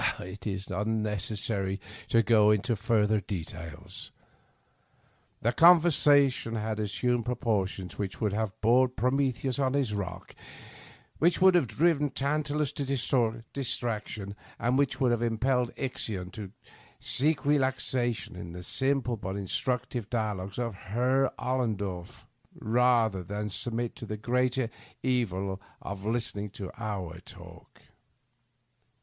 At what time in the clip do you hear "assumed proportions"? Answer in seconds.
6.79-7.99